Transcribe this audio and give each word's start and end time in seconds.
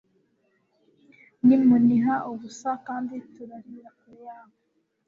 Nimuniha 1.45 2.15
ubusa 2.31 2.71
kandi 2.87 3.15
turarira 3.33 3.89
kure 3.97 4.17
yabo 4.27 4.55